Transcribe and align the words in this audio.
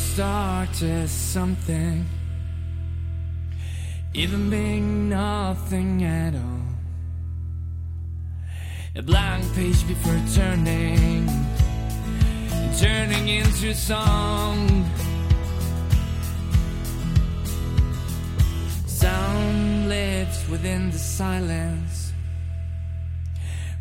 Starts 0.00 0.82
as 0.82 1.10
something, 1.10 2.04
even 4.12 4.50
being 4.50 5.08
nothing 5.08 6.04
at 6.04 6.34
all. 6.34 6.66
A 8.96 9.02
blank 9.02 9.44
page 9.54 9.86
before 9.86 10.20
turning, 10.34 11.26
turning 12.78 13.28
into 13.28 13.72
song. 13.74 14.84
Sound 18.86 19.88
lives 19.88 20.48
within 20.50 20.90
the 20.90 20.98
silence, 20.98 22.12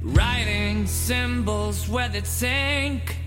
writing 0.02 0.86
symbols 0.86 1.89
where 1.89 2.08
they 2.08 2.22
sink. 2.22 3.17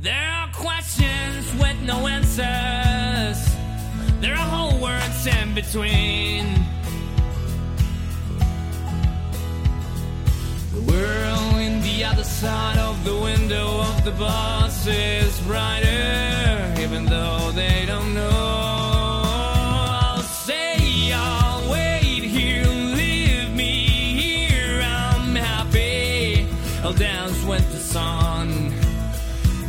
There 0.00 0.14
are 0.14 0.48
questions 0.52 1.52
with 1.60 1.76
no 1.82 2.06
answers. 2.06 3.44
There 4.20 4.32
are 4.32 4.48
whole 4.48 4.80
words 4.80 5.26
in 5.26 5.54
between. 5.54 6.54
The 10.72 10.80
world 10.82 11.54
in 11.56 11.82
the 11.82 12.04
other 12.04 12.22
side 12.22 12.78
of 12.78 13.04
the 13.04 13.16
window 13.16 13.80
of 13.80 14.04
the 14.04 14.12
bus 14.12 14.86
is 14.86 15.40
brighter, 15.40 16.74
even 16.78 17.04
though 17.06 17.50
they 17.50 17.84
don't 17.84 18.14
know. 18.14 19.22
I'll 20.00 20.22
say 20.22 21.10
I'll 21.12 21.68
wait 21.72 22.22
here, 22.22 22.64
leave 22.66 23.52
me 23.52 23.72
here. 24.16 24.80
I'm 24.80 25.34
happy. 25.34 26.46
I'll 26.84 26.92
dance 26.92 27.42
with 27.42 27.68
the 27.72 27.78
sun. 27.78 28.74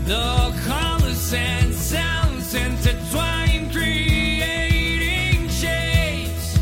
The 0.10 0.52
colors 0.66 1.34
and 1.34 1.72
sounds 1.72 2.56
intertwine, 2.56 3.70
creating 3.72 5.48
shapes 5.50 6.58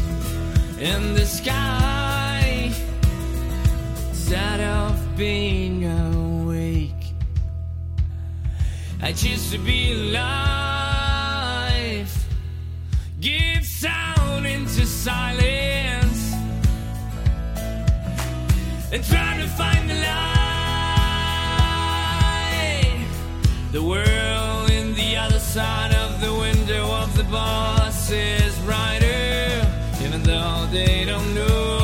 in 0.77 1.13
the 1.13 1.25
sky. 1.25 2.73
Instead 4.09 4.59
of 4.59 5.15
being 5.15 5.85
awake, 5.85 7.13
I 9.01 9.13
choose 9.13 9.49
to 9.51 9.57
be 9.59 9.93
alive. 9.93 11.07
Give 13.21 13.65
sound 13.65 14.45
into 14.45 14.85
silence 14.85 16.33
and 18.91 19.01
try 19.05 19.36
The 23.77 23.83
world 23.83 24.71
in 24.71 24.95
the 24.95 25.17
other 25.17 25.37
side 25.37 25.93
of 25.93 26.19
the 26.19 26.33
window 26.33 26.91
of 26.93 27.15
the 27.15 27.23
bus 27.25 28.09
is 28.09 28.57
brighter, 28.65 29.71
even 30.03 30.23
though 30.23 30.67
they 30.71 31.05
don't 31.05 31.35
know. 31.35 31.76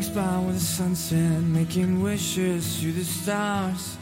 Filling 0.00 0.14
spot 0.14 0.44
with 0.44 0.54
the 0.54 0.60
sunset, 0.60 1.42
making 1.42 2.00
wishes 2.00 2.80
to 2.80 2.90
the 2.90 3.04
stars, 3.04 3.98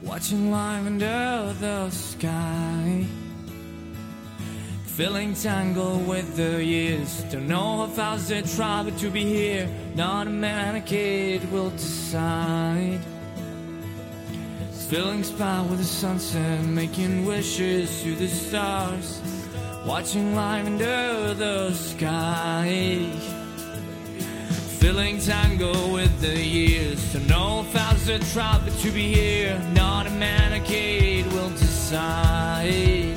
watching 0.00 0.50
life 0.50 0.86
under 0.86 1.54
the 1.60 1.90
sky. 1.90 3.04
Feeling 4.86 5.34
tangled 5.34 6.08
with 6.08 6.34
the 6.36 6.64
years, 6.64 7.24
don't 7.24 7.46
know 7.46 7.84
how 7.84 7.86
fast 7.88 8.28
they 8.30 8.40
travel 8.40 8.92
to 8.92 9.10
be 9.10 9.22
here. 9.22 9.68
Not 9.94 10.28
a 10.28 10.30
man, 10.30 10.76
a 10.76 10.80
kid 10.80 11.52
will 11.52 11.70
decide. 11.70 13.00
Filling 14.88 15.24
spot 15.24 15.68
with 15.68 15.78
the 15.78 15.84
sunset, 15.84 16.64
making 16.64 17.26
wishes 17.26 18.02
to 18.02 18.14
the 18.14 18.28
stars, 18.28 19.20
watching 19.84 20.34
life 20.34 20.64
under 20.64 21.34
the 21.34 21.70
sky. 21.74 23.33
Feeling 24.84 25.18
tangled 25.18 25.94
with 25.94 26.20
the 26.20 26.38
years, 26.38 27.12
to 27.12 27.20
know 27.20 27.62
fast 27.72 28.06
the 28.06 28.18
travel 28.18 28.70
to 28.70 28.90
be 28.90 29.14
here. 29.14 29.58
Not 29.72 30.06
a 30.06 30.10
man, 30.10 30.52
a 30.52 30.60
kid 30.60 31.24
will 31.32 31.48
decide. 31.48 33.13